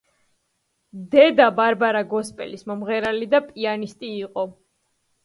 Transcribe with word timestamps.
დედა 1.15 1.45
ბარბარა 1.59 2.01
გოსპელის 2.13 2.65
მომღერალი 2.71 3.29
და 3.35 3.43
პიანისტი 3.51 4.11
იყო. 4.23 4.47